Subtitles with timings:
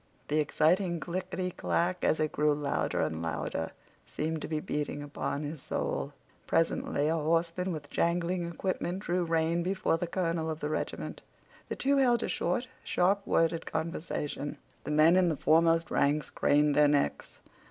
[0.29, 3.69] The exciting clickety click, as it grew louder and louder,
[4.03, 6.11] seemed to be beating upon his soul.
[6.47, 11.21] Presently a horseman with jangling equipment drew rein before the colonel of the regiment.
[11.69, 14.57] The two held a short, sharp worded conversation.
[14.85, 17.39] The men in the foremost ranks craned their necks.